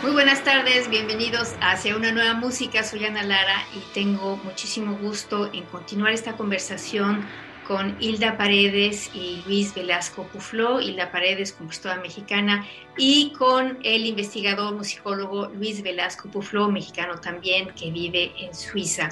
[0.00, 2.84] Muy buenas tardes, bienvenidos Hacia una nueva música.
[2.84, 7.26] Soy Ana Lara y tengo muchísimo gusto en continuar esta conversación
[7.66, 12.64] con Hilda Paredes y Luis Velasco Pufló, Hilda Paredes, compositora mexicana,
[12.96, 19.08] y con el investigador musicólogo Luis Velasco Pufló, mexicano también, que vive en Suiza.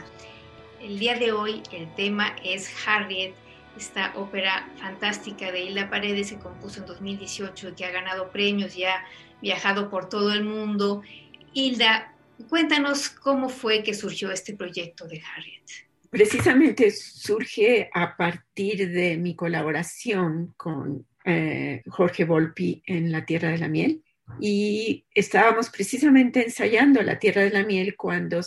[0.80, 3.34] El día de hoy el tema es Harriet,
[3.76, 8.74] esta ópera fantástica de Hilda Paredes se compuso en 2018 y que ha ganado premios
[8.74, 9.04] ya
[9.40, 11.02] viajado por todo el mundo.
[11.52, 12.14] Hilda,
[12.48, 15.62] cuéntanos cómo fue que surgió este proyecto de Harriet.
[16.10, 23.58] Precisamente surge a partir de mi colaboración con eh, Jorge Volpi en La Tierra de
[23.58, 24.02] la Miel.
[24.40, 28.40] Y estábamos precisamente ensayando La Tierra de la Miel cuando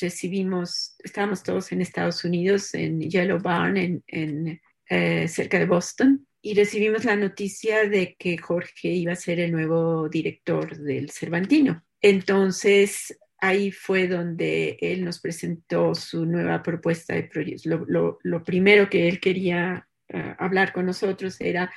[0.00, 6.54] recibimos, estábamos todos en Estados Unidos, en Yellow Barn, en, eh, cerca de Boston, y
[6.54, 11.82] recibimos la noticia de que Jorge iba a ser el nuevo director del Cervantino.
[12.00, 17.84] Entonces, ahí fue donde él nos presentó su nueva propuesta de proyecto.
[17.88, 21.72] Lo, primero que él quería eh, hablar con nosotros era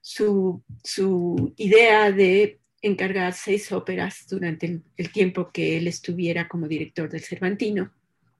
[0.00, 0.62] su,
[1.56, 7.92] idea de encargar seis óperas durante el, tiempo que él estuviera como director del Cervantino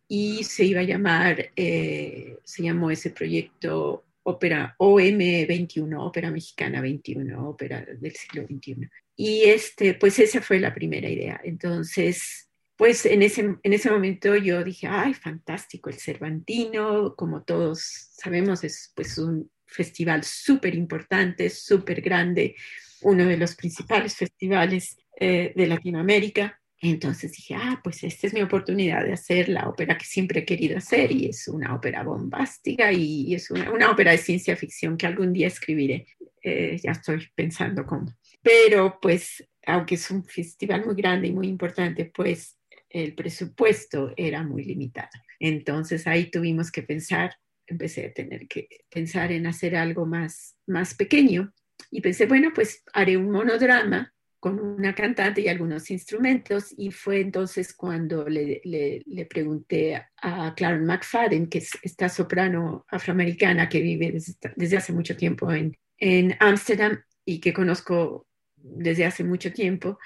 [0.06, 7.49] y se iba a llamar, eh, se llamó ese proyecto ópera OM21, ópera mexicana 21,
[7.49, 8.89] ópera del siglo XXI.
[9.16, 11.41] Y este, pues esa fue la primera idea.
[11.43, 17.81] Entonces, pues en ese, en ese momento yo dije, ay, fantástico, el Cervantino, como todos
[18.12, 22.55] sabemos, es pues un festival súper importante, súper grande,
[23.03, 26.57] uno de los principales festivales eh, de Latinoamérica.
[26.81, 30.44] Entonces dije, ah, pues esta es mi oportunidad de hacer la ópera que siempre he
[30.44, 35.06] querido hacer y es una ópera bombástica y es una, ópera de ciencia ficción que
[35.06, 36.06] algún día escribiré.
[36.41, 38.15] Eh, ya estoy pensando cómo.
[38.43, 44.44] Pero pues, aunque es un festival muy grande y muy importante, pues el presupuesto era
[44.44, 45.11] muy limitado.
[45.41, 47.34] Entonces ahí tuvimos que pensar,
[47.67, 51.53] empecé a tener que pensar en hacer algo más, más pequeño
[51.91, 57.21] y pensé, bueno, pues haré un monodrama con una cantante y algunos instrumentos y fue
[57.21, 64.12] entonces cuando le, le, pregunté a Claren McFadden, que es esta soprano afroamericana que vive
[64.12, 68.26] desde, hace mucho tiempo en Ámsterdam y que conozco
[68.56, 69.99] desde hace mucho tiempo,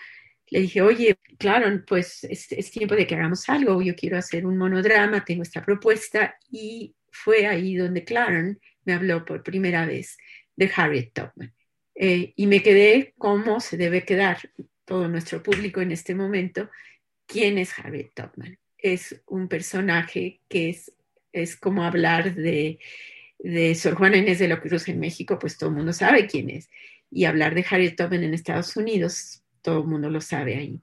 [0.52, 4.44] le dije, oye, Claren, pues es, es, tiempo de que hagamos algo, yo quiero hacer
[4.44, 10.18] un monodrama, tengo esta propuesta y fue ahí donde Claren me habló por primera vez
[10.54, 11.54] de Harriet Tubman.
[11.94, 14.38] Eh, y me quedé como se debe quedar
[14.84, 16.70] todo nuestro público en este momento.
[17.26, 18.58] ¿Quién es Harriet Tubman?
[18.78, 20.92] Es un personaje que es,
[21.32, 22.78] es como hablar de,
[23.38, 26.50] de Sor Juana Inés de la Cruz en México, pues todo el mundo sabe quién
[26.50, 26.70] es.
[27.10, 30.80] Y hablar de Harriet Tubman en Estados Unidos, todo el mundo lo sabe ahí.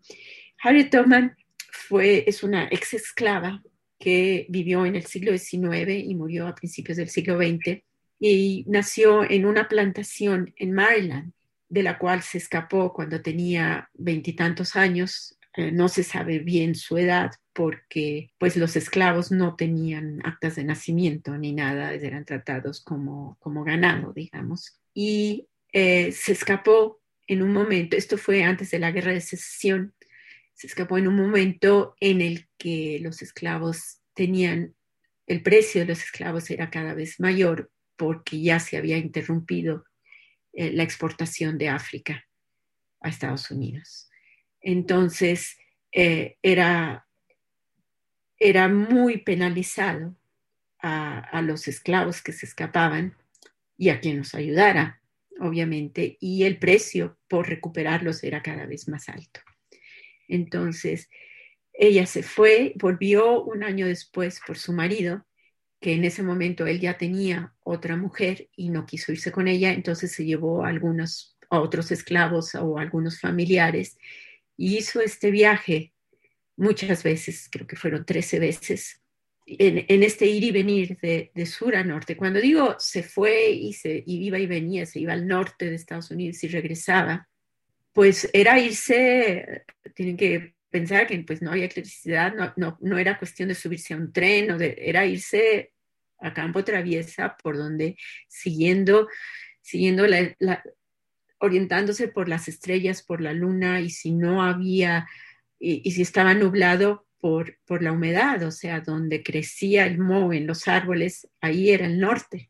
[0.61, 1.35] Harriet Tubman
[1.71, 3.61] fue, es una ex esclava
[3.99, 7.83] que vivió en el siglo XIX y murió a principios del siglo XX
[8.19, 11.31] y nació en una plantación en Maryland,
[11.69, 15.37] de la cual se escapó cuando tenía veintitantos años.
[15.55, 20.63] Eh, no se sabe bien su edad porque pues los esclavos no tenían actas de
[20.63, 24.79] nacimiento ni nada, eran tratados como, como ganado, digamos.
[24.93, 29.93] Y eh, se escapó en un momento, esto fue antes de la guerra de secesión,
[30.53, 34.75] se escapó en un momento en el que los esclavos tenían,
[35.27, 39.83] el precio de los esclavos era cada vez mayor porque ya se había interrumpido
[40.53, 42.25] eh, la exportación de África
[43.01, 44.09] a Estados Unidos.
[44.61, 45.57] Entonces,
[45.91, 47.05] eh, era,
[48.37, 50.15] era muy penalizado
[50.81, 53.17] a, a, los esclavos que se escapaban
[53.77, 55.01] y a quien los ayudara,
[55.41, 59.41] obviamente, y el precio por recuperarlos era cada vez más alto.
[60.29, 61.09] Entonces,
[61.73, 65.25] ella se fue, volvió un año después por su marido,
[65.79, 69.71] que en ese momento él ya tenía otra mujer y no quiso irse con ella,
[69.71, 73.97] entonces se llevó a algunos a otros esclavos o a algunos familiares
[74.55, 75.93] y hizo este viaje
[76.57, 79.01] muchas veces, creo que fueron 13 veces,
[79.45, 82.15] en, este ir y venir de, sur a norte.
[82.15, 86.11] Cuando digo se fue y, se, iba y venía, se iba al norte de Estados
[86.11, 87.27] Unidos y regresaba,
[87.93, 89.63] pues era irse,
[89.95, 93.93] tienen que pensar que pues no había electricidad, no, no, no era cuestión de subirse
[93.93, 95.73] a un tren, o de, era irse
[96.19, 99.07] a campo traviesa por donde siguiendo,
[99.61, 100.63] siguiendo la,
[101.39, 105.07] orientándose por las estrellas, por la luna, y si no había,
[105.59, 110.47] y, si estaba nublado, por, por, la humedad, o sea, donde crecía el moho en
[110.47, 112.49] los árboles, ahí era el norte.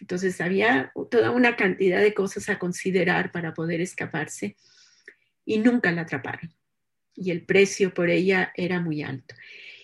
[0.00, 4.56] Entonces había toda una cantidad de cosas a considerar para poder escaparse
[5.44, 6.57] y nunca la atraparon
[7.20, 9.34] y el precio por ella era muy alto.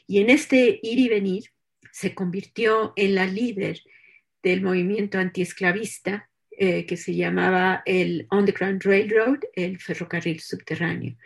[0.06, 1.44] Y en este ir y venir
[1.90, 3.80] se convirtió en la líder
[4.42, 11.16] del movimiento antiesclavista eh, que se llamaba el Underground Railroad, el ferrocarril subterráneo.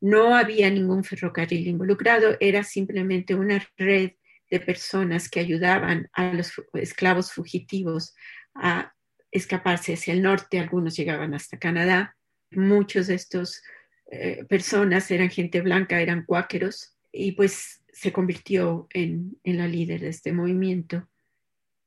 [0.00, 4.12] No había ningún ferrocarril involucrado, era simplemente una red
[4.48, 8.14] de personas que ayudaban a los esclavos fugitivos
[8.54, 8.94] a
[9.32, 12.16] escaparse hacia el norte, algunos llegaban hasta Canadá.
[12.52, 13.62] Muchos de estos
[14.10, 20.08] eh, personas, eran gente blanca, eran cuáqueros, y pues se convirtió en, la líder de
[20.08, 21.08] este movimiento.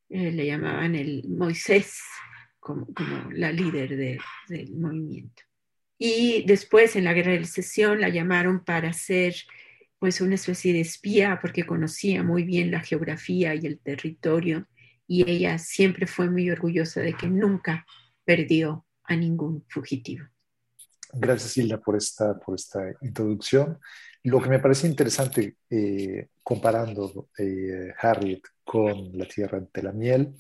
[0.10, 2.00] Eh, le llamaban el Moisés
[2.60, 2.88] como,
[3.32, 3.96] la líder
[4.48, 5.44] del movimiento.
[5.98, 9.36] Y después en la guerra de secesión la llamaron para ser
[10.00, 14.66] pues una especie de espía porque conocía muy bien la geografía y el territorio
[15.08, 17.86] y ella siempre fue muy orgullosa de que nunca
[18.24, 20.26] perdió a ningún fugitivo.
[21.14, 23.80] Gracias, Hilda, por esta, por esta introducción.
[24.24, 30.36] Lo que me parece interesante, eh, comparando eh, Harriet con La Tierra de la Miel,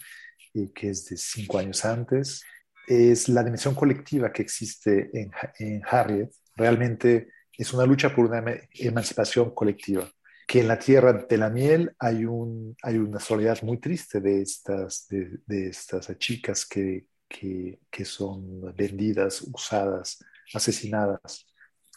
[0.53, 2.43] eh, que es de cinco años antes,
[2.87, 6.31] es la dimensión colectiva que existe en, en Harriet.
[6.55, 8.43] Realmente es una lucha por una
[8.73, 10.09] emancipación colectiva
[10.49, 14.41] que en la tierra de la miel hay, un, hay una soledad muy triste de
[14.41, 20.17] estas, de, de estas chicas que, que, que, son vendidas, usadas,
[20.53, 21.45] asesinadas.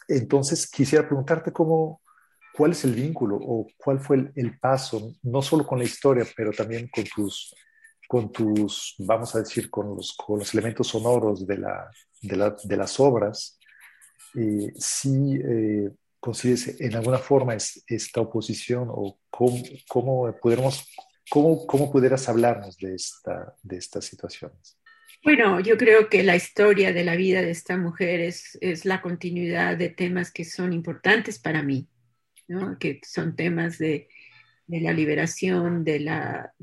[0.07, 2.01] Entonces, quisiera preguntarte cómo,
[2.53, 6.51] cuál es el vínculo o cuál fue el, paso, no solo con la historia, pero
[6.51, 7.55] también con tus,
[8.07, 11.89] con tus vamos a decir, con los, con los elementos sonoros de, la,
[12.21, 13.57] de, la, de las obras,
[14.35, 20.35] eh, si eh, consigues en alguna forma es, esta oposición o cómo, cómo,
[21.29, 24.77] cómo, cómo pudieras hablarnos de, esta, de estas situaciones.
[25.23, 29.77] Bueno, yo creo que la historia de la vida de esta mujer es, la continuidad
[29.77, 31.87] de temas que son importantes para mí,
[32.79, 34.09] que son temas de,
[34.67, 36.53] la liberación, de la,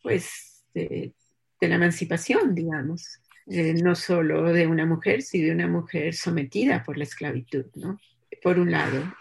[0.00, 1.12] pues, de,
[1.60, 6.96] la emancipación, digamos, eh, no solo de una mujer, sino de una mujer sometida por
[6.96, 7.98] la esclavitud, ¿no?
[8.42, 9.12] por un lado.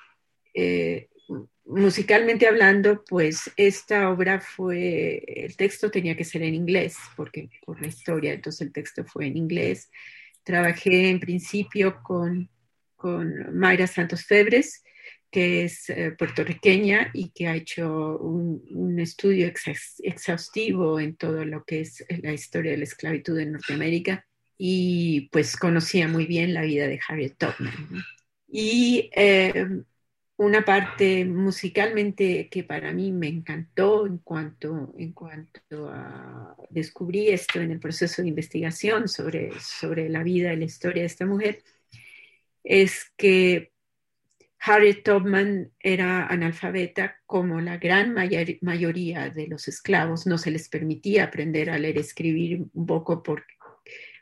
[0.53, 1.08] Eh,
[1.65, 7.79] musicalmente hablando, pues esta obra fue, el texto tenía que ser en inglés, porque por
[7.81, 9.89] la historia, entonces el texto fue en inglés.
[10.43, 12.49] Trabajé en principio con,
[12.95, 14.83] con Mayra Santos Febres,
[15.31, 19.51] que es eh, puertorriqueña y que ha hecho un, estudio
[19.99, 24.25] exhaustivo en todo lo que es la historia de la esclavitud en Norteamérica
[24.57, 28.03] y pues conocía muy bien la vida de Harriet Tubman.
[28.47, 29.83] Y eh,
[30.39, 37.59] una parte musicalmente que para mí me encantó en cuanto, en cuanto a descubrí esto
[37.59, 41.61] en el proceso de investigación sobre, sobre la vida y la historia de esta mujer,
[42.63, 43.73] es que
[44.61, 50.25] Harriet Tubman era analfabeta como la gran mayoría de los esclavos.
[50.25, 53.55] No se les permitía aprender a leer y escribir un poco porque,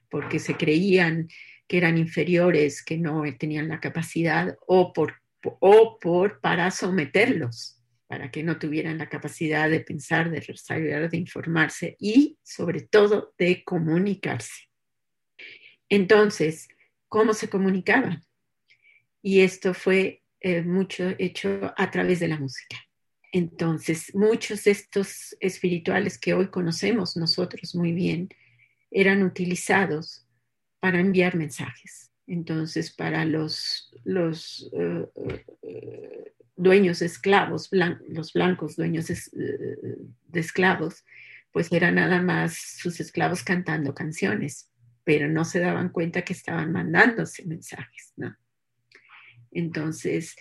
[0.10, 1.28] porque se creían
[1.68, 5.27] que eran inferiores, que no tenían la capacidad o por
[5.60, 11.18] o por para someterlos, para que no tuvieran la capacidad de pensar, de desarrollar, de
[11.18, 14.70] informarse y sobre todo de comunicarse.
[15.90, 16.68] Entonces,
[17.08, 18.24] ¿cómo se comunicaban?
[19.22, 22.78] Y esto fue eh, mucho hecho a través de la música.
[23.32, 28.30] Entonces, muchos de estos espirituales que hoy conocemos nosotros muy bien
[28.90, 30.26] eran utilizados
[30.80, 32.12] para enviar mensajes.
[32.28, 35.08] Entonces, para los, los eh,
[35.64, 41.06] eh, dueños de esclavos, los blancos dueños eh, de, esclavos,
[41.52, 44.70] pues eran nada más sus esclavos cantando canciones,
[45.04, 48.14] pero no se daban cuenta que estaban mandándose mensajes.
[49.52, 50.36] Entonces,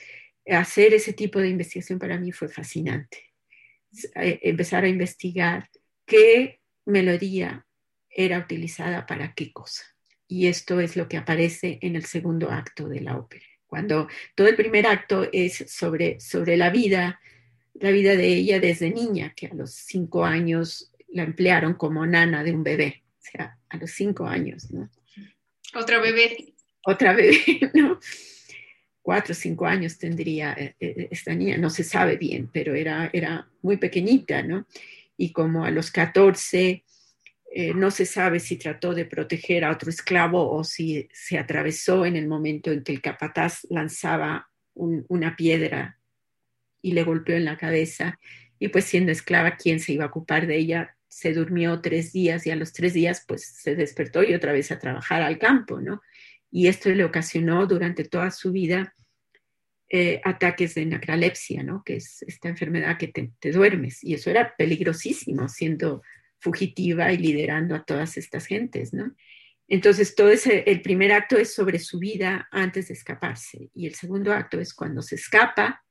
[0.51, 3.27] hacer ese tipo de investigación para mí fue fascinante.
[4.17, 5.71] Eh, empezar a investigar
[6.05, 7.67] qué melodía
[8.11, 9.85] era utilizada para qué cosa.
[10.29, 13.45] Y esto es lo que aparece en el segundo acto de la ópera.
[13.67, 17.21] Cuando todo el primer acto es sobre, sobre la vida,
[17.75, 22.43] la vida de ella desde niña, que a los cinco años la emplearon como nana
[22.43, 24.89] de un bebé, o sea, a los cinco años, ¿no?
[25.75, 26.55] Otra bebé.
[26.85, 27.99] Otra bebé, ¿no?
[29.03, 33.11] Cuatro o cinco años tendría eh, eh, esta niña, no se sabe bien, pero era,
[33.13, 34.67] era muy pequeñita, ¿no?
[35.17, 36.85] Y como a los catorce
[37.59, 42.05] eh, no se sabe si trató de proteger a otro esclavo o si se atravesó
[42.05, 45.99] en el momento en que el capataz lanzaba una piedra
[46.83, 48.21] y le golpeó en la cabeza.
[48.59, 50.99] Y pues siendo esclava, ¿quién se iba a ocupar de ella?
[51.09, 54.71] Se durmió tres días y a los tres días pues se despertó y otra vez
[54.71, 56.03] a trabajar al campo, ¿no?
[56.51, 58.93] Y esto le ocasionó durante toda su vida
[59.89, 61.83] eh, ataques de necralepsia, ¿no?
[61.87, 64.05] Que es esta enfermedad que te, te duermes.
[64.05, 66.03] Y eso era peligrosísimo siendo
[66.47, 69.17] fugitiva y liderando a todas estas gentes, ¿no?
[69.67, 73.95] Entonces, todo ese, el primer acto es sobre su vida antes de escaparse y el
[73.97, 75.83] segundo acto es cuando se escapa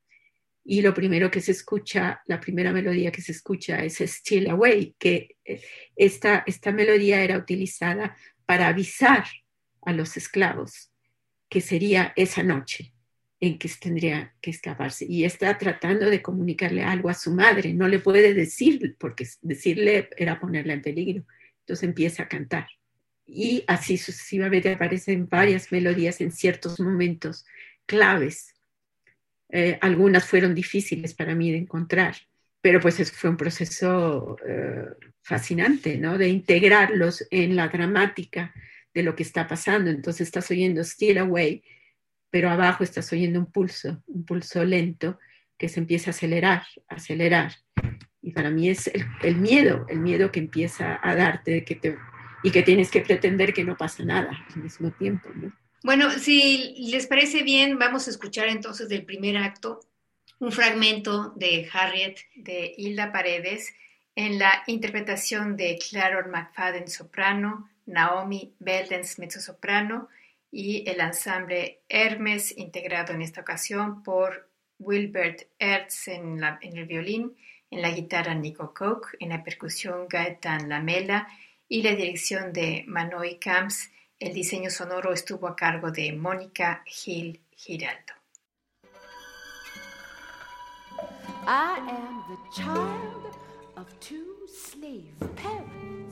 [0.64, 4.96] y lo primero que se escucha, la primera melodía que se escucha es Still Away,
[4.98, 5.62] que eh,
[5.98, 9.26] esta, esta melodía era utilizada para avisar
[9.82, 10.94] a los esclavos
[11.50, 12.95] que sería esa noche,
[13.40, 15.06] en que tendría que escaparse.
[15.08, 17.74] Y está tratando de comunicarle algo a su madre.
[17.74, 21.26] No le puede decir, porque decirle era ponerla en peligro.
[21.62, 22.68] Entonces empieza a cantar.
[23.28, 27.46] Y así sucesivamente aparecen varias melodías en ciertos momentos
[27.86, 28.56] claves.
[29.50, 32.16] Eh, algunas fueron difíciles para mí de encontrar,
[32.62, 34.86] pero pues fue un proceso eh,
[35.22, 36.18] fascinante, ¿no?
[36.18, 38.54] De integrarlos en la dramática
[38.94, 39.90] de lo que está pasando.
[39.90, 41.64] Entonces estás oyendo Still Away
[42.36, 45.20] pero abajo estás oyendo un pulso, un pulso lento
[45.58, 47.54] que se empieza a acelerar, acelerar.
[48.22, 51.98] Y para mí es el, miedo, el miedo que empieza a darte que te,
[52.44, 55.30] y que tienes que pretender que no pasa nada al mismo tiempo.
[55.82, 59.80] Bueno, si les parece bien, vamos a escuchar entonces del primer acto
[60.40, 63.74] un fragmento de Harriet de Hilda Paredes
[64.14, 70.10] en la interpretación de Claror McFadden soprano, Naomi Beldens mezzosoprano
[70.58, 77.36] y el ensamble Hermes, integrado en esta ocasión por Wilbert Ertz en, el violín,
[77.70, 81.28] en la guitarra Nico Koch, en la percusión Gaetan Lamela
[81.68, 83.92] y la dirección de Manoy Camps.
[84.18, 88.14] El diseño sonoro estuvo a cargo de Mónica Gil Giraldo.
[91.46, 93.36] I am the child
[93.76, 96.05] of two slave.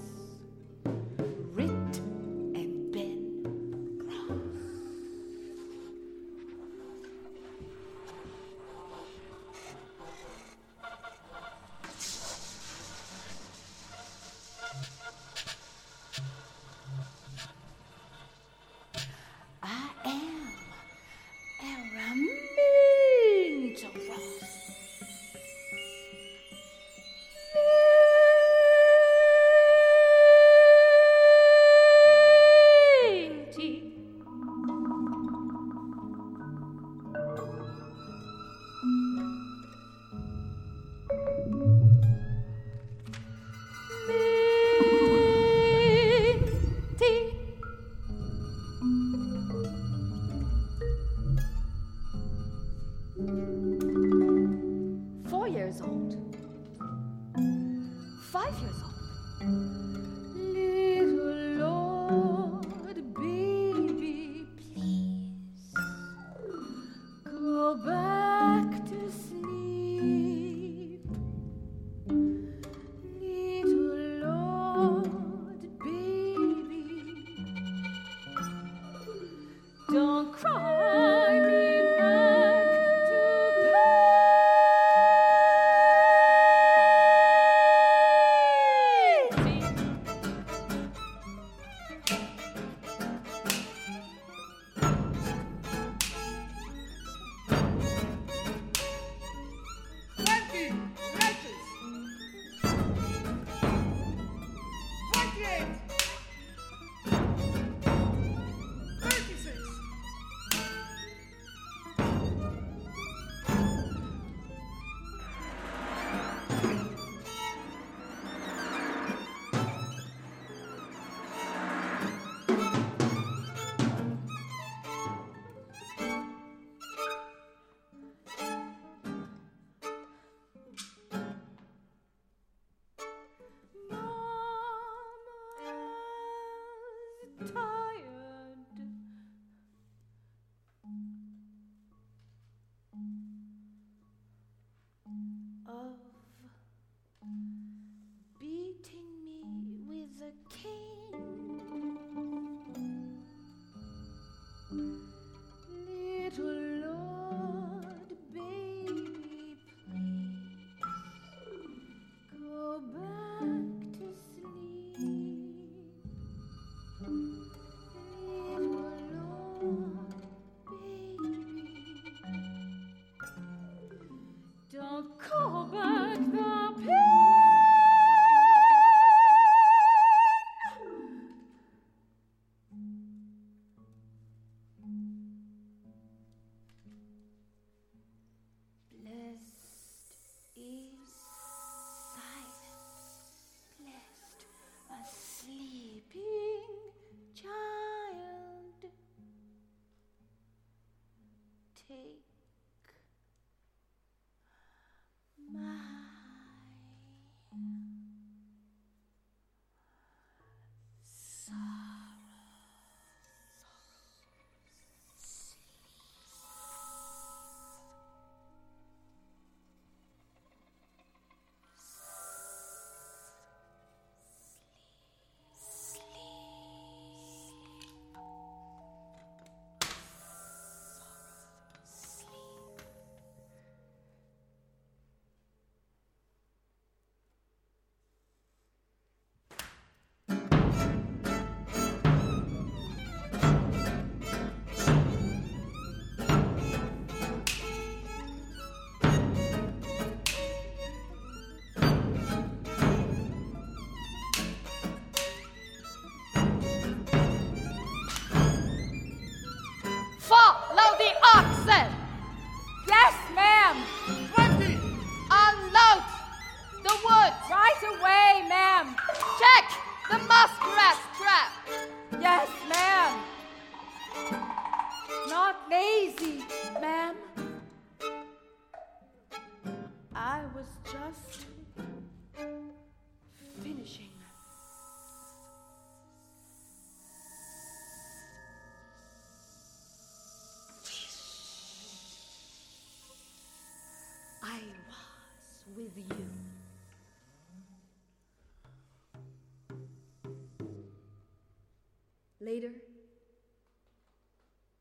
[302.53, 302.73] Later,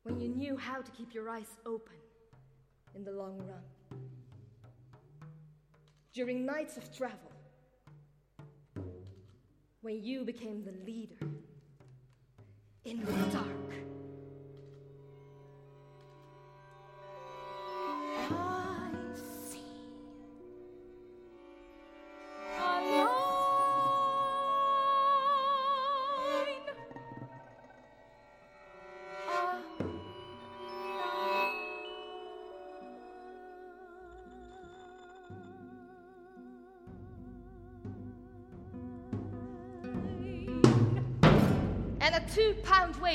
[0.03, 1.95] when you knew how to keep your eyes open
[2.93, 3.99] in the long run,
[6.13, 7.31] during nights of travel,
[9.81, 11.25] when you became the leader
[12.85, 13.42] in the dark.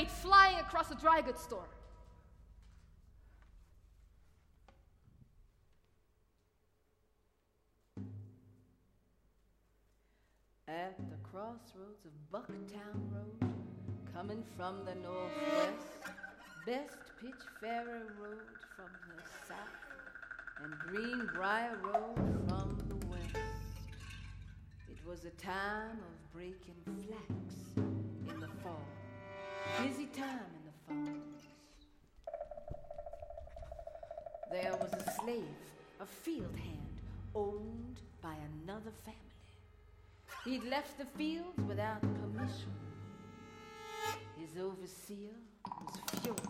[0.05, 1.67] Pound flying across a dry goods store.
[10.67, 13.53] At the crossroads of Bucktown Road,
[14.13, 15.87] coming from the northwest,
[16.65, 19.57] Best Pitch Ferry Road from the south,
[20.63, 22.15] and Greenbrier Road
[22.47, 23.35] from the west.
[24.91, 27.89] It was a time of breaking flax
[28.27, 28.98] in the fall.
[29.77, 31.41] Busy time in the farms.
[34.51, 35.43] There was a slave,
[36.01, 37.01] a field hand,
[37.35, 39.19] owned by another family.
[40.45, 42.73] He'd left the fields without permission.
[44.37, 46.41] His overseer was furious,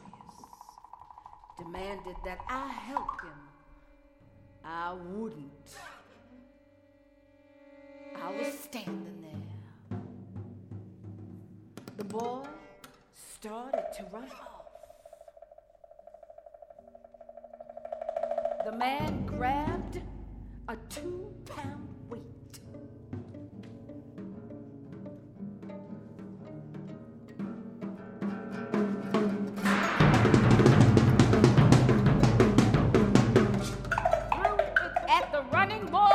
[1.57, 3.39] demanded that I help him.
[4.63, 5.77] I wouldn't.
[8.15, 9.99] I was standing there.
[11.97, 12.45] The boy
[13.41, 14.65] started to run off.
[18.65, 20.01] The man grabbed
[20.67, 22.59] a two pound weight.
[35.07, 36.08] At the running boy.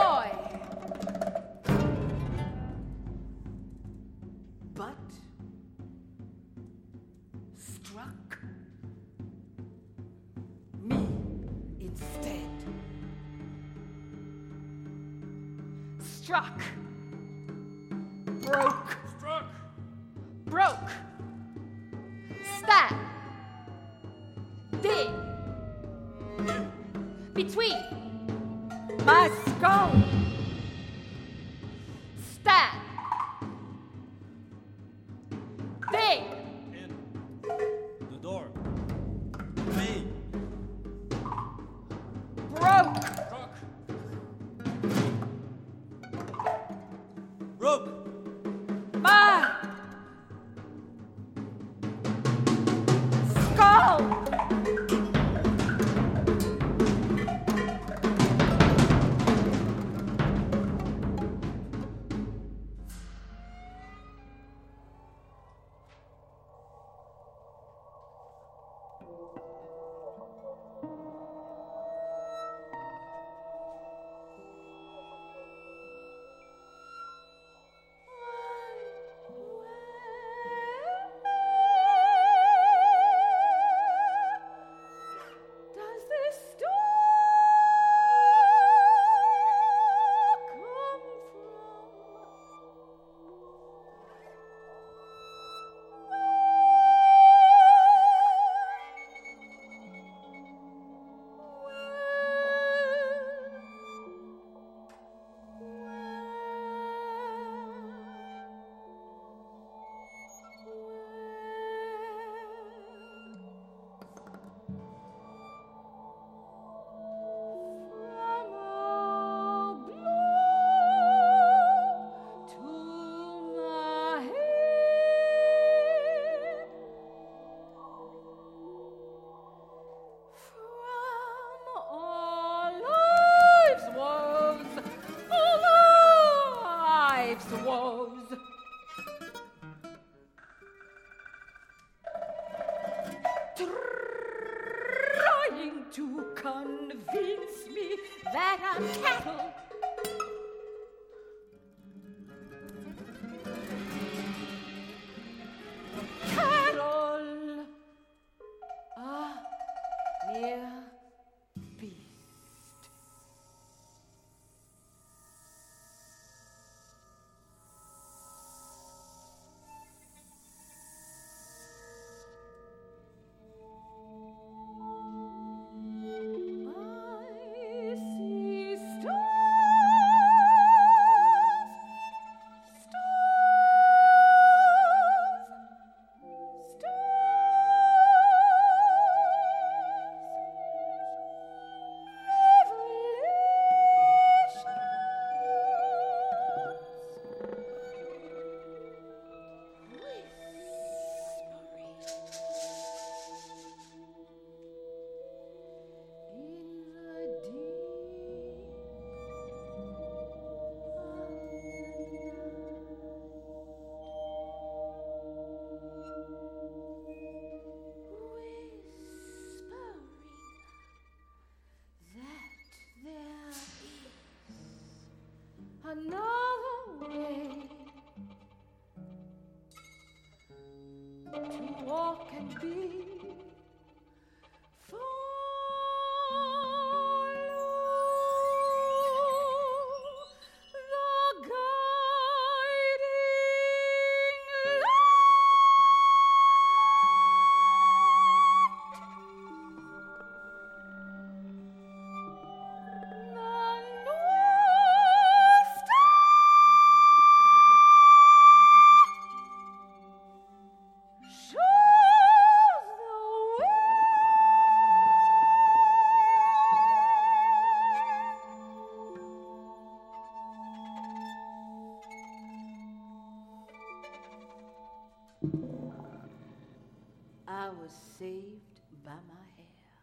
[277.46, 279.98] I was saved by my hair.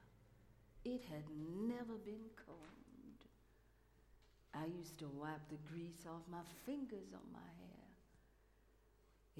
[0.85, 1.23] It had
[1.67, 3.25] never been combed.
[4.53, 7.91] I used to wipe the grease off my fingers on my hair.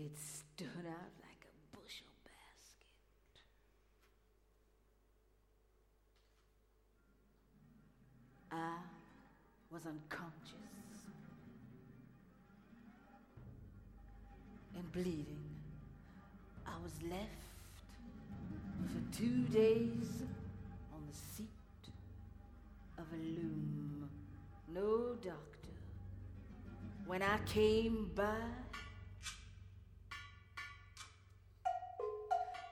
[0.05, 2.87] It stood out like a bushel basket.
[8.51, 8.77] I
[9.71, 10.61] was unconscious
[14.75, 15.40] and bleeding.
[16.83, 17.27] Was left
[18.87, 20.23] for two days
[20.91, 21.47] on the seat
[22.97, 24.09] of a loom.
[24.73, 25.69] No doctor.
[27.05, 28.23] When I came by,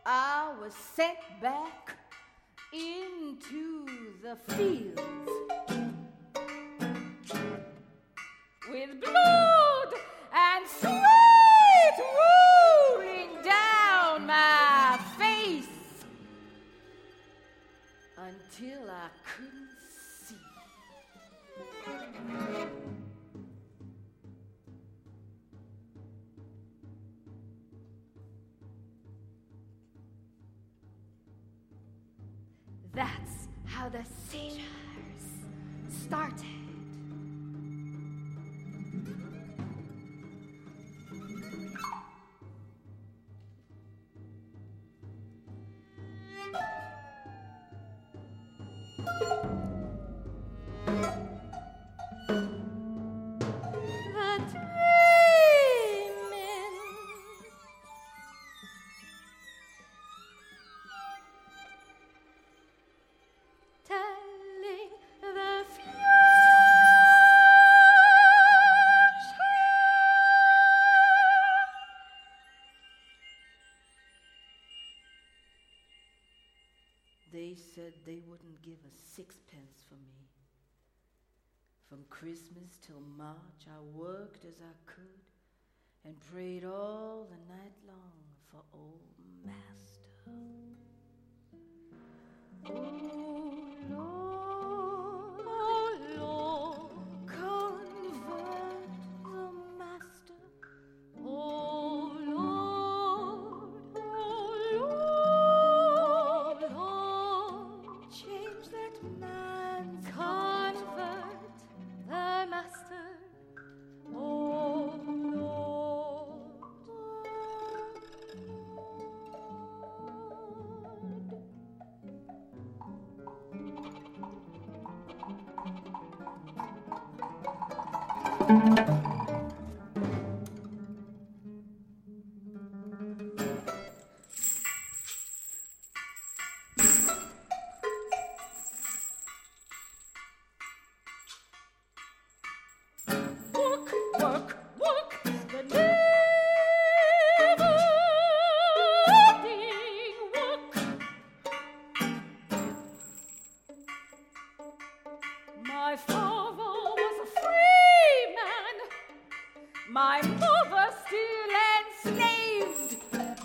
[0.06, 1.96] I was sent back
[2.74, 3.86] into
[4.24, 5.02] the fields
[8.72, 9.94] with blood
[10.34, 11.09] and sweat
[18.60, 19.70] until I couldn't
[20.26, 20.36] see.
[32.94, 34.62] That's how the seizures
[36.06, 36.49] started.
[77.80, 80.28] Said they wouldn't give a sixpence for me.
[81.88, 85.24] From Christmas till March, I worked as I could
[86.04, 88.20] and prayed all the night long
[88.52, 89.00] for old
[89.46, 89.69] master.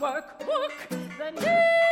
[0.04, 1.83] Work, work, the new.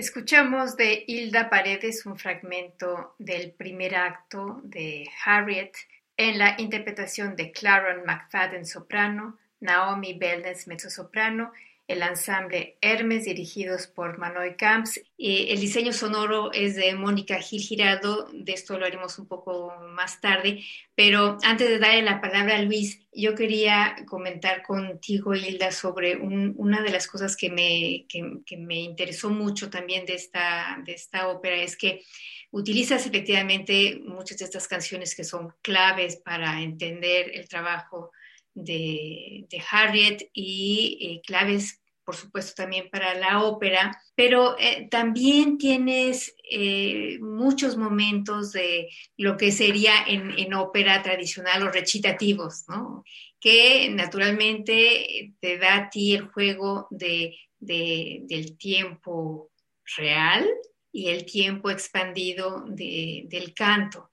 [0.00, 5.72] Escuchamos de Hilda Paredes un fragmento del primer acto de Harriet
[6.16, 11.52] en la interpretación de Claron McFadden soprano, Naomi Belness mezzosoprano
[11.90, 17.60] el ensamble Hermes dirigidos por Manoy Camps y el diseño sonoro es de Mónica Gil
[17.60, 22.56] Girado, de esto lo haremos un poco más tarde, pero antes de darle la palabra
[22.56, 28.56] a Luis, yo quería comentar contigo, Hilda, sobre una de las cosas que me, que,
[28.56, 32.04] me interesó mucho también de esta, de esta ópera, es que
[32.52, 38.12] utilizas efectivamente muchas de estas canciones que son claves para entender el trabajo
[38.54, 46.34] de, Harriet y eh, claves por supuesto también para la ópera, pero eh, también tienes
[46.50, 53.04] eh, muchos momentos de lo que sería en, ópera tradicional los recitativos, ¿no?
[53.38, 59.52] que naturalmente te da a ti el juego de, del tiempo
[59.96, 60.48] real
[60.90, 64.10] y el tiempo expandido del canto.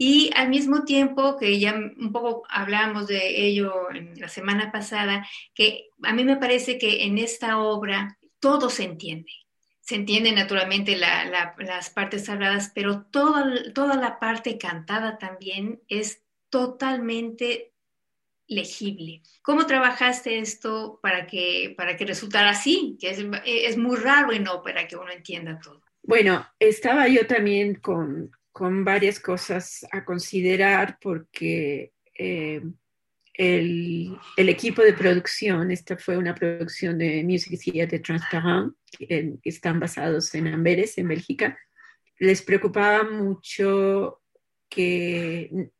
[0.00, 5.26] Y al mismo tiempo, que ya un poco hablamos de ello en la semana pasada,
[5.54, 9.32] que a mí me parece que en esta obra todo se entiende.
[9.80, 17.72] Se entiende naturalmente las partes habladas, pero toda, toda la parte cantada también es totalmente
[18.46, 19.22] legible.
[19.42, 22.96] ¿Cómo trabajaste esto para que, para que resultara así?
[23.00, 25.82] Que es, es muy raro en ópera que uno entienda todo.
[26.02, 32.62] Bueno, estaba yo también con, con varias cosas a considerar porque eh,
[33.34, 40.34] el, equipo de producción, esta fue una producción de Music Theatre Transparent, que están basados
[40.34, 41.56] en Amberes, en Bélgica,
[42.18, 44.20] les preocupaba mucho
[44.68, 45.70] que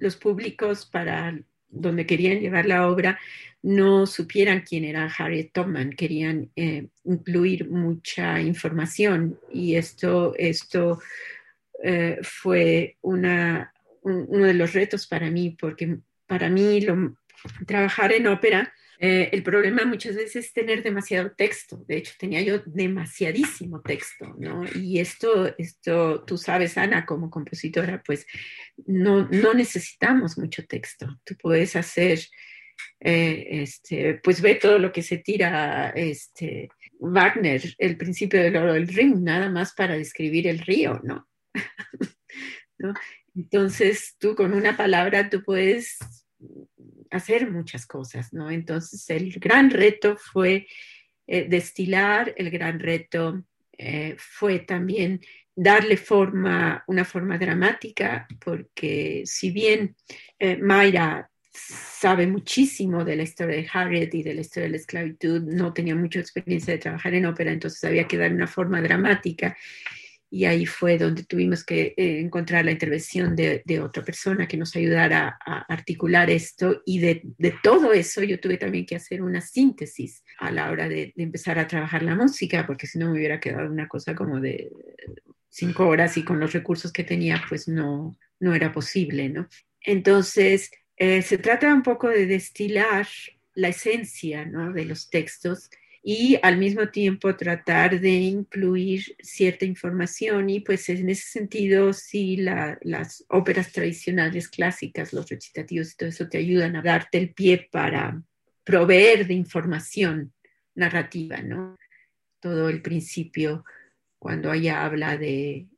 [0.00, 1.36] los públicos para
[1.68, 3.18] donde querían llevar la obra
[3.62, 11.00] no supieran quién era Harriet Tubman, querían eh, incluir mucha información y esto, esto
[11.82, 16.86] eh, fue una, uno de los retos para mí, porque para mí
[17.66, 21.84] trabajar en ópera, eh, el problema muchas veces es tener demasiado texto.
[21.88, 24.64] De hecho, tenía yo demasiadísimo texto, ¿no?
[24.74, 28.26] Y esto, esto tú sabes, Ana, como compositora, pues
[28.86, 31.20] no, no necesitamos mucho texto.
[31.24, 32.20] Tú puedes hacer
[33.04, 36.68] Eh, este, pues ve todo lo que se tira este,
[37.00, 41.28] Wagner, el principio del oro del ring, nada más para describir el río, ¿no?
[42.78, 42.94] ¿no?
[43.34, 45.98] Entonces, tú con una palabra, tú puedes
[47.10, 48.50] hacer muchas cosas, ¿no?
[48.50, 50.66] Entonces, el gran reto fue
[51.26, 53.44] eh, destilar, el gran reto
[53.76, 55.20] eh, fue también
[55.54, 59.96] darle forma, una forma dramática, porque si bien
[60.38, 64.76] eh, Mayra sabe muchísimo de la historia de Harriet y de la historia de la
[64.78, 68.80] esclavitud, no tenía mucha experiencia de trabajar en ópera, entonces había que dar una forma
[68.80, 69.56] dramática
[70.32, 74.74] y ahí fue donde tuvimos que eh, encontrar la intervención de, otra persona que nos
[74.74, 77.22] ayudara a, articular esto y de,
[77.62, 81.68] todo eso yo tuve también que hacer una síntesis a la hora de, empezar a
[81.68, 84.70] trabajar la música, porque si no me hubiera quedado una cosa como de
[85.50, 89.48] cinco horas y con los recursos que tenía pues no, no era posible, ¿no?
[89.82, 93.06] Entonces, eh, se trata un poco de destilar
[93.54, 94.72] la esencia ¿no?
[94.72, 95.68] de los textos
[96.02, 102.36] y al mismo tiempo tratar de incluir cierta información y pues en ese sentido sí
[102.36, 107.68] las óperas tradicionales clásicas, los recitativos y todo eso te ayudan a darte el pie
[107.70, 108.20] para
[108.64, 110.32] proveer de información
[110.74, 111.76] narrativa, ¿no?
[112.40, 113.64] Todo el principio
[114.18, 115.68] cuando ella habla de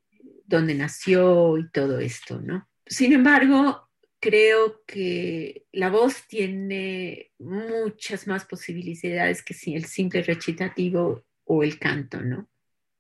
[0.47, 2.69] dónde nació y todo esto, ¿no?
[2.87, 3.84] Sin embargo,
[4.25, 12.23] creo que la voz tiene muchas más posibilidades que el simple recitativo o el canto,
[12.23, 12.49] ¿no?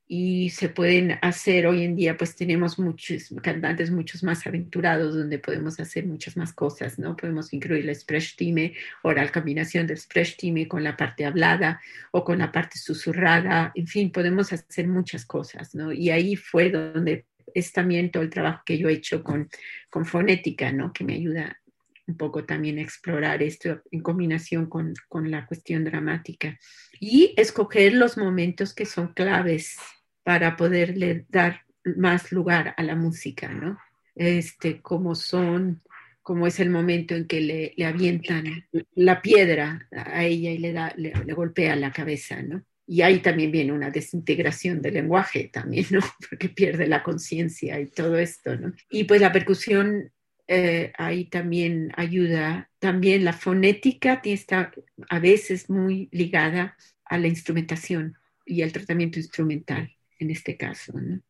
[0.07, 5.39] Y se pueden hacer hoy en día, pues tenemos muchos cantantes muchos más aventurados donde
[5.39, 7.17] podemos hacer muchas más cosas, ¿no?
[7.17, 12.39] Podemos incluir la Sprechstimme o la combinación del Sprechstimme con la parte hablada o con
[12.39, 15.91] la parte susurrada, en fin, podemos hacer muchas cosas, ¿no?
[15.91, 17.25] Y ahí fue donde
[17.55, 19.49] es también todo el trabajo que yo he hecho con,
[19.89, 20.93] con fonética, ¿no?
[20.93, 21.61] Que me ayuda
[22.07, 26.59] un poco también a explorar esto en combinación con, con, la cuestión dramática
[27.01, 29.79] y escoger los momentos que son claves
[30.23, 31.63] para poderle dar
[31.97, 33.79] más lugar a la música, ¿no?
[34.15, 35.83] Este, como son,
[36.23, 40.73] como es el momento en que le, le avientan la piedra a ella y le,
[40.73, 42.65] da, le, le golpea la cabeza, ¿no?
[42.87, 46.01] Y ahí también viene una desintegración del lenguaje también, ¿no?
[46.29, 48.73] Porque pierde la conciencia y todo esto, ¿no?
[48.91, 50.13] Y pues la percusión
[50.47, 54.73] eh, ahí también ayuda, también la fonética está
[55.09, 56.77] a veces muy ligada
[57.07, 61.21] a la instrumentación y al tratamiento instrumental en este caso, ¿no?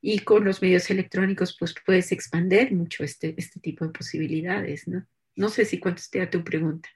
[0.00, 5.06] Y con los medios electrónicos pues puedes expander mucho este, este tipo de posibilidades, ¿no?
[5.36, 6.88] No sé si contesté a tu pregunta.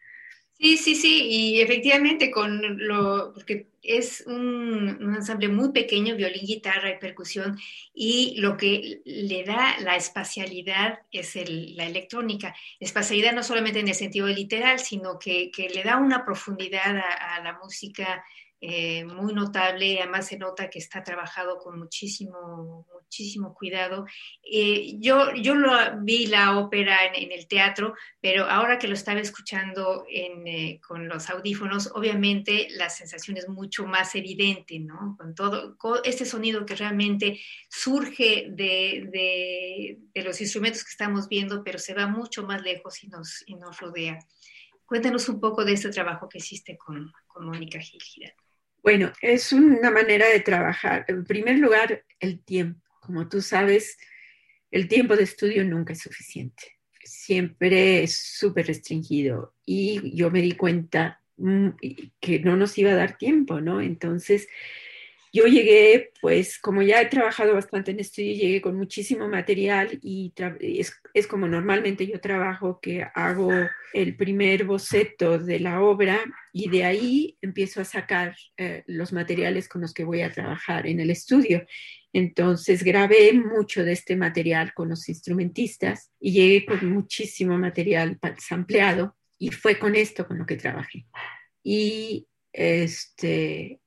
[0.59, 6.91] Sí, sí, sí, y efectivamente con lo, porque es un, ensamble muy pequeño, violín, guitarra
[6.91, 7.59] y percusión,
[7.95, 12.55] y lo que le da la espacialidad es la electrónica.
[12.81, 17.59] Espacialidad no solamente en el sentido literal, sino que, le da una profundidad a la
[17.63, 18.25] música
[18.69, 24.07] eh, muy notable, además se nota que está trabajado con muchísimo, muchísimo cuidado.
[24.43, 25.71] Eh, yo, yo lo,
[26.03, 31.31] vi la ópera en, el teatro, pero ahora que lo estaba escuchando eh, con los
[31.31, 35.17] audífonos, obviamente la sensación es mucho más evidente, ¿no?
[35.17, 37.39] Con todo este sonido que realmente
[37.71, 43.45] surge de, los instrumentos que estamos viendo, pero se va mucho más lejos y nos,
[43.47, 44.19] y nos rodea.
[44.85, 48.03] Cuéntanos un poco de este trabajo que hiciste con, con Mónica Gil.
[48.87, 51.07] Bueno, es una manera de trabajar.
[51.09, 52.81] En primer lugar, el tiempo.
[53.01, 53.99] Como tú sabes,
[54.71, 56.79] el tiempo de estudio nunca es suficiente.
[57.03, 59.55] Siempre es súper restringido.
[59.65, 61.71] Y yo me di cuenta mm,
[62.21, 63.81] que no nos iba a dar tiempo, ¿no?
[63.81, 64.47] Entonces,
[65.37, 70.33] yo llegué, pues como ya he trabajado bastante en esto, llegué con muchísimo material y
[71.15, 73.51] es, como normalmente yo trabajo, que hago
[73.93, 76.21] el primer boceto de la obra
[76.55, 80.87] y de ahí empiezo a sacar eh, los materiales con los que voy a trabajar
[80.87, 81.67] en el estudio.
[82.15, 89.17] Entonces grabé mucho de este material con los instrumentistas y llegué con muchísimo material sampleado
[89.39, 91.07] y fue con esto con lo que trabajé.
[91.63, 93.81] Y este,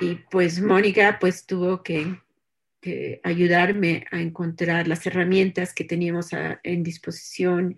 [0.00, 2.18] y pues Mónica pues tuvo que,
[3.22, 6.30] ayudarme a encontrar las herramientas que teníamos
[6.62, 7.76] en disposición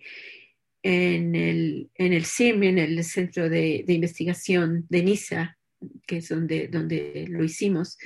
[0.85, 5.59] en el, en el CIM, en el Centro de, Investigación de NISA,
[6.07, 7.99] que es donde, donde lo hicimos.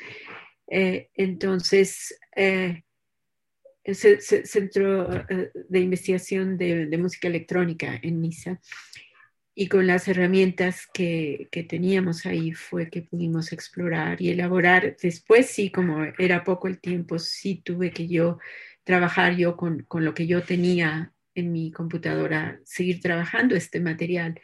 [0.69, 2.83] Eh, entonces, eh,
[3.85, 8.59] el Centro eh, de Investigación de, de, Música Electrónica en NISA
[9.59, 14.99] y con las herramientas que, que, teníamos ahí fue que pudimos explorar y elaborar.
[15.03, 18.39] Después sí, como era poco el tiempo, sí tuve que yo
[18.85, 24.39] trabajar yo con, con lo que yo tenía en mi computadora, seguir trabajando este material,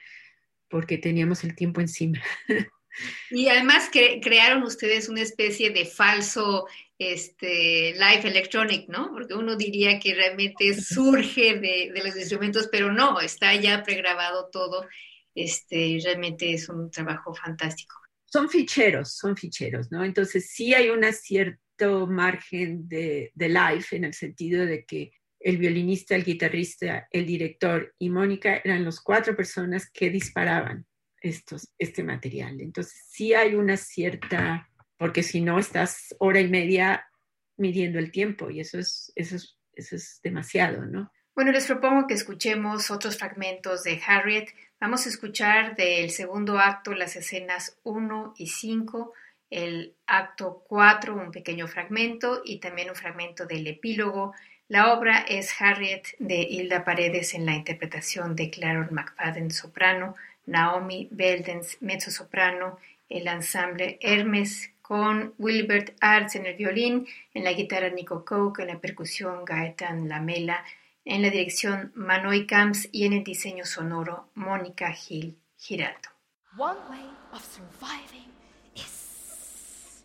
[0.68, 2.20] porque teníamos el tiempo encima.
[3.30, 6.66] Y además crearon ustedes una especie de falso
[7.10, 9.10] este, live electronic, ¿no?
[9.12, 14.48] Porque uno diría que realmente surge de, de, los instrumentos, pero no, está ya pregrabado
[14.50, 14.86] todo.
[15.34, 17.96] Este, realmente es un trabajo fantástico.
[18.24, 20.04] Son ficheros, son ficheros, ¿no?
[20.04, 25.56] Entonces sí hay un cierto margen de, de live en el sentido de que el
[25.56, 30.86] violinista, el guitarrista, el director y Mónica eran las cuatro personas que disparaban
[31.20, 32.60] estos, este material.
[32.60, 34.68] Entonces sí hay una cierta,
[35.02, 37.08] porque si no estás hora y media
[37.56, 41.10] midiendo el tiempo y eso es, eso es, eso es demasiado, ¿no?
[41.34, 44.50] Bueno, les propongo que escuchemos otros fragmentos de Harriet.
[44.78, 49.12] Vamos a escuchar del segundo acto las escenas 1 y 5,
[49.50, 54.34] el acto 4, un pequeño fragmento y también un fragmento del epílogo
[54.68, 60.14] la obra es Harriet de Hilda Paredes en la interpretación de Claron McFadden soprano,
[60.46, 62.78] Naomi Beldens mezzo-soprano,
[63.10, 68.68] el ensamble Hermes con Wilbert Arts en el violín, en la guitarra Nico Coke, en
[68.68, 70.64] la percusión Gaetan Lamela,
[71.04, 76.10] en la dirección Manoy Camps y en el diseño sonoro Mónica Gil Giraldo.
[76.58, 78.30] One way of surviving
[78.74, 80.04] is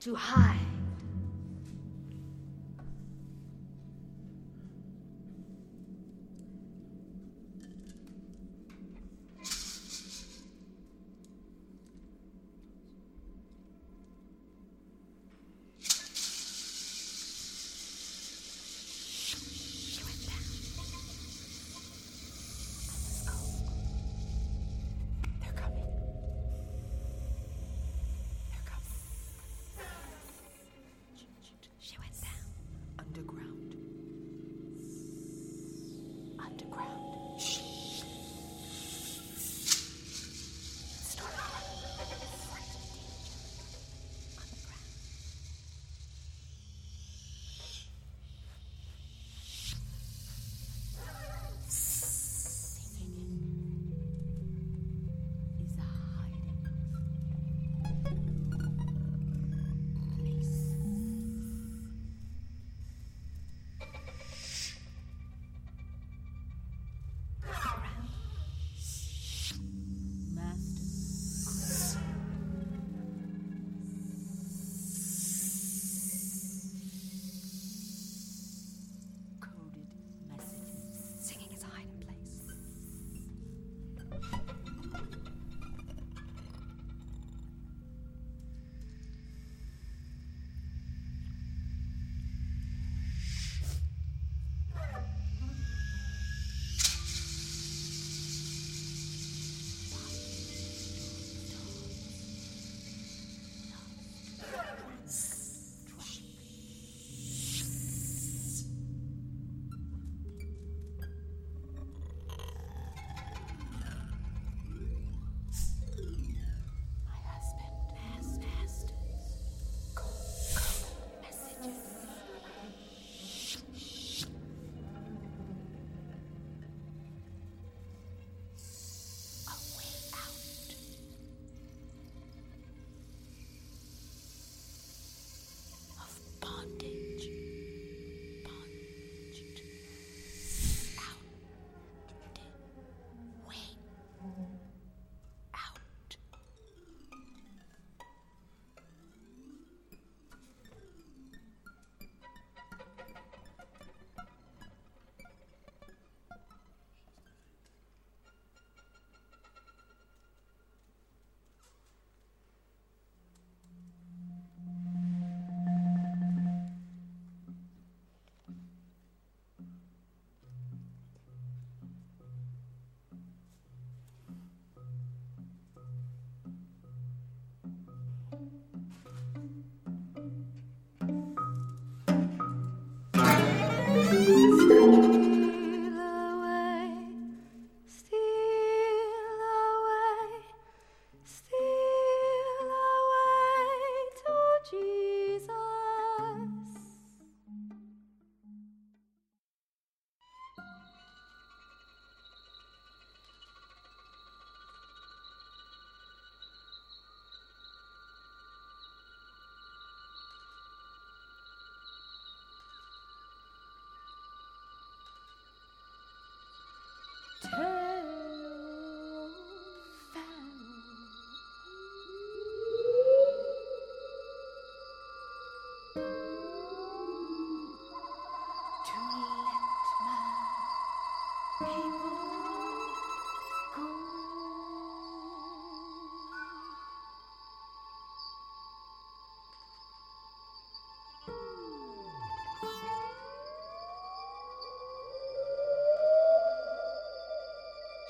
[0.00, 0.71] to hide.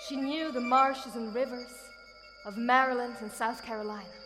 [0.07, 1.73] She knew the marshes and rivers
[2.45, 4.22] of Maryland and South Carolina.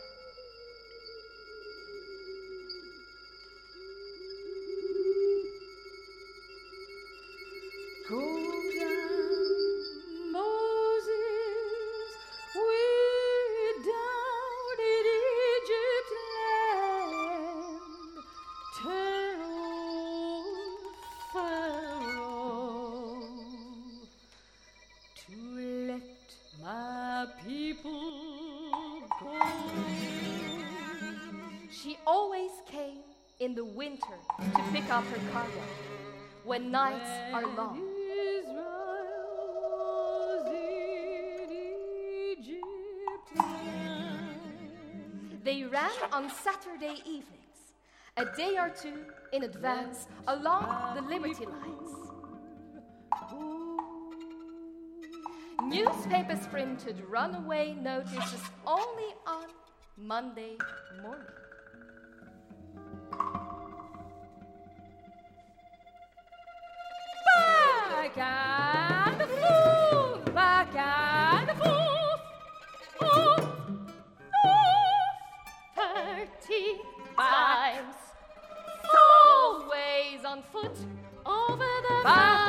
[49.37, 51.93] in advance along the Liberty Lines.
[55.63, 59.45] Newspapers printed runaway notices only on
[59.95, 60.57] Monday
[61.03, 61.27] morning.
[68.15, 72.21] Back and forth, back and forth,
[72.99, 73.47] forth,
[74.41, 74.97] forth,
[75.75, 76.86] thirteen.
[80.61, 80.77] foot
[81.25, 82.46] over the Back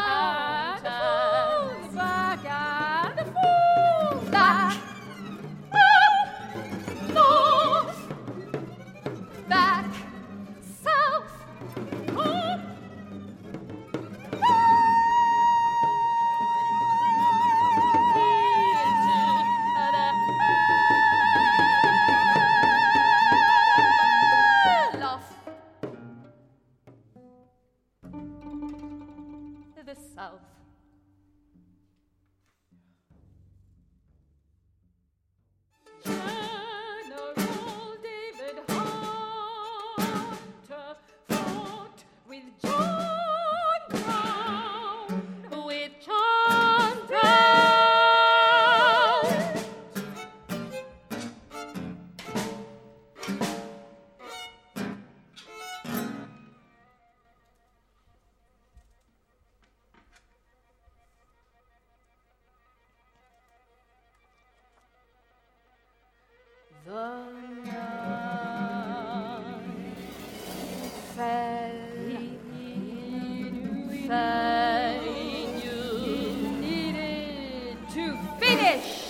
[78.69, 79.08] Yes.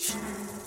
[0.00, 0.59] Shh.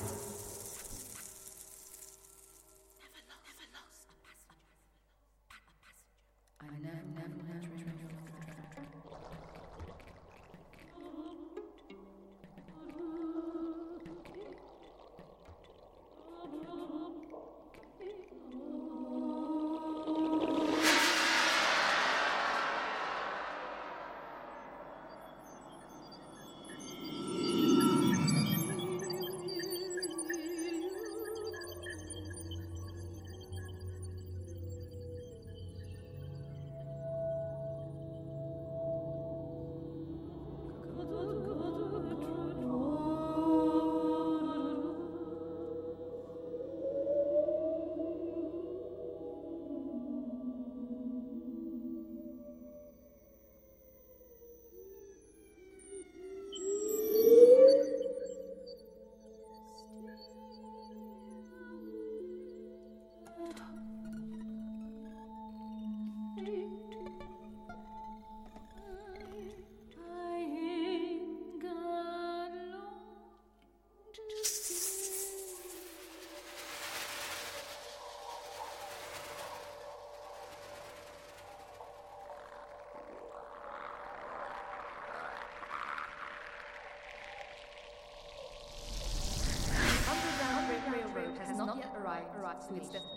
[92.74, 93.12] To its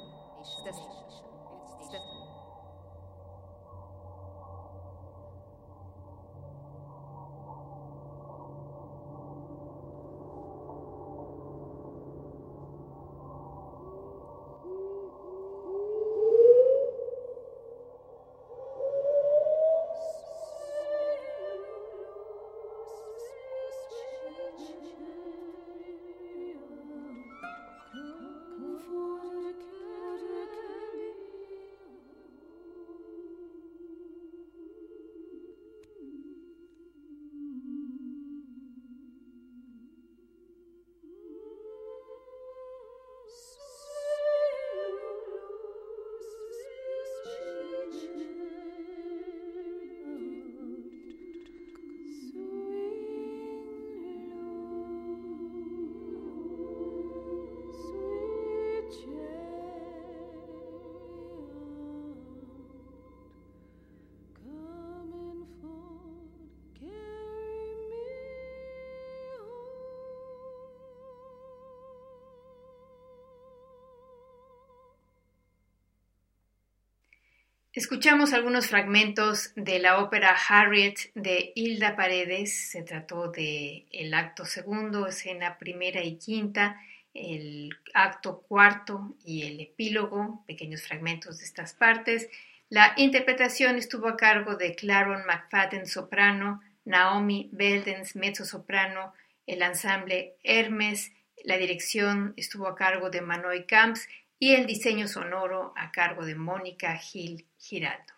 [77.77, 82.71] Escuchamos algunos fragmentos de la ópera Harriet de Hilda Paredes.
[82.71, 86.81] Se trató de el acto segundo, escena primera y quinta,
[87.13, 92.31] el acto cuarto y el epílogo, pequeños fragmentos de estas partes.
[92.71, 99.13] La interpretación estuvo a cargo de Claron McFadden soprano, Naomi Beldens mezzo soprano,
[99.47, 101.13] el ensamble Hermes,
[101.45, 104.09] la dirección estuvo a cargo de Manoy Camps
[104.39, 108.13] y el diseño sonoro a cargo de Mónica Gil Giraldo.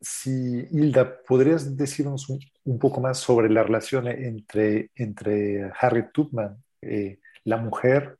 [0.00, 7.18] Sí, Hilda, ¿podrías decirnos un, poco más sobre la relación entre, entre Harriet Tubman, eh,
[7.44, 8.18] la mujer,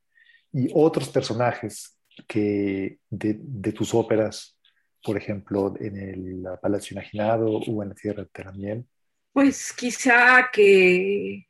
[0.53, 4.59] y otros personajes que de, tus óperas,
[5.03, 8.87] por ejemplo, en el Palacio Imaginado o en la Tierra de la Miel?
[9.33, 11.47] Pues quizá que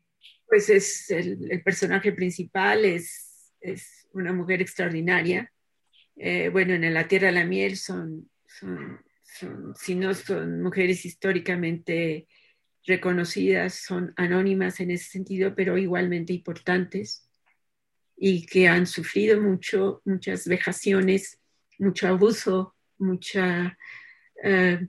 [0.49, 5.51] pues es el, personaje principal es, es una mujer extraordinaria
[6.16, 8.30] eh, bueno, en la Tierra de la Miel son,
[9.74, 12.26] si no son mujeres históricamente
[12.84, 17.28] reconocidas, son anónimas en ese sentido, pero igualmente importantes
[18.16, 21.38] y que han sufrido mucho, muchas vejaciones,
[21.78, 23.76] mucho abuso, mucha,
[24.42, 24.86] eh,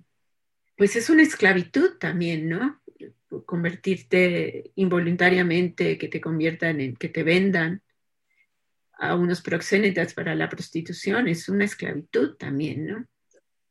[0.78, 2.82] pues es una esclavitud también, ¿no?
[3.46, 7.82] Convertirte involuntariamente, que te conviertan en, que te vendan,
[9.00, 13.06] a unos proxénetas para la prostitución, es una esclavitud también, ¿no?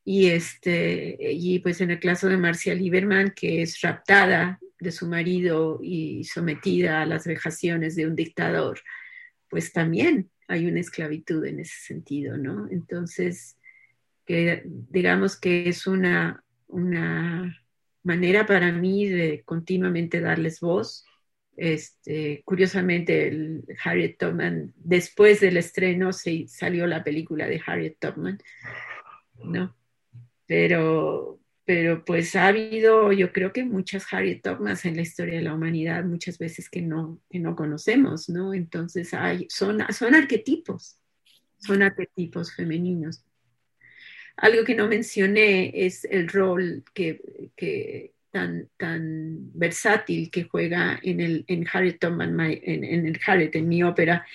[0.03, 5.07] Y, este, y pues en el caso de Marcia Lieberman, que es raptada de su
[5.07, 8.79] marido y sometida a las vejaciones de un dictador,
[9.49, 12.69] pues también hay una esclavitud en ese sentido, ¿no?
[12.71, 13.57] Entonces,
[14.25, 17.61] que digamos que es una, una
[18.03, 21.06] manera para mí de continuamente darles voz
[21.57, 28.37] este, curiosamente, Harriet Tubman, después del estreno se, salió la película de Harriet Tubman,
[29.43, 29.75] ¿no?
[30.45, 35.41] Pero, pero pues ha habido, yo creo que muchas Harriet Tubmans en la historia de
[35.41, 38.53] la humanidad, muchas veces que no, que no conocemos, ¿no?
[38.53, 40.99] Entonces hay, son, son arquetipos,
[41.57, 43.25] son arquetipos femeninos.
[44.37, 51.21] Algo que no mencioné es el rol que, que tan, tan versátil que juega en,
[51.21, 54.27] el, en Harriet Tubman, en, en, el Harriet, en mi ópera,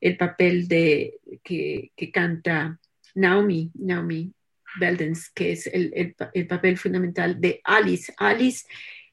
[0.00, 2.80] el papel de que, que canta
[3.14, 4.32] Naomi, Naomi
[4.78, 6.14] Beldens, que es el,
[6.48, 8.14] papel fundamental de Alice.
[8.16, 8.64] Alice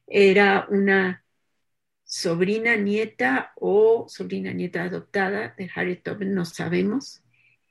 [0.07, 1.21] era una
[2.05, 7.21] sobrina nieta o sobrina nieta adoptada de Harriet Tubman, no sabemos,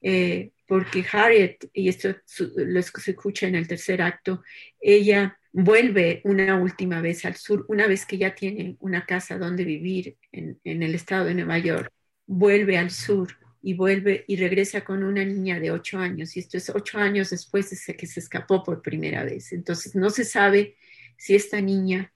[0.02, 2.14] eh, porque Harriet, y esto
[2.56, 4.42] lo se escucha en el tercer acto,
[4.78, 9.64] ella vuelve una última vez al sur, una vez que ya tiene una casa donde
[9.64, 11.90] vivir en el estado de Nueva York,
[12.26, 13.28] vuelve al sur
[13.62, 16.36] y vuelve y regresa con una niña de ocho años.
[16.36, 19.52] Y esto es ocho años después de que se escapó por primera vez.
[19.52, 20.76] Entonces no se sabe
[21.16, 22.12] si esta niña,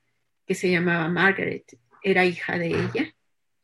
[0.47, 1.65] que se llamaba Margaret,
[2.03, 3.15] era hija de ella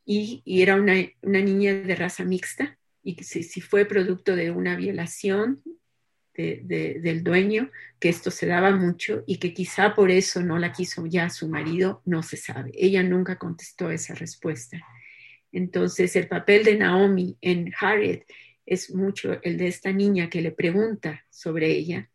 [0.05, 5.61] y, era una, niña de raza mixta y que si, fue producto de una violación
[6.37, 11.05] del dueño, que esto se daba mucho y que quizá por eso no la quiso
[11.05, 12.71] ya su marido, no se sabe.
[12.73, 14.79] Ella nunca contestó esa respuesta.
[15.51, 18.25] Entonces, el papel de Naomi en Harriet
[18.65, 22.09] es mucho el de esta niña que le pregunta sobre ella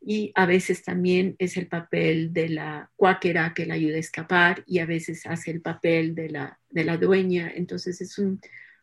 [0.00, 4.62] y a veces también es el papel de la cuáquera que la ayuda a escapar
[4.66, 7.52] y a veces hace el papel de la, de la dueña.
[7.54, 8.40] Entonces es un,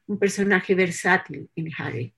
[0.07, 2.13] un personaje versátil en Harriet.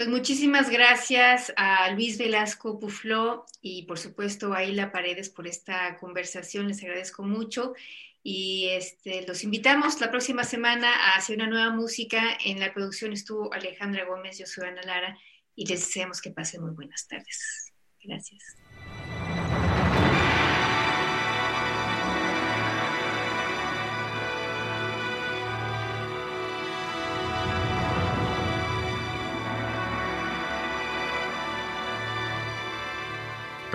[0.00, 5.98] Pues muchísimas gracias a Luis Velasco Pufló y por supuesto a Hila Paredes por esta
[5.98, 6.68] conversación.
[6.68, 7.74] Les agradezco mucho
[8.22, 12.22] y este, los invitamos la próxima semana a hacer una nueva música.
[12.42, 15.18] En la producción estuvo Alejandra Gómez, yo soy Ana Lara
[15.54, 17.70] y les deseamos que pasen muy buenas tardes.
[18.02, 18.56] Gracias.